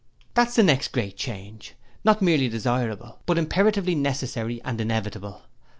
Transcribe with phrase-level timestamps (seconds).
[0.33, 5.43] 'That is the next great change; not merely desirable, but imperatively necessary and inevitable!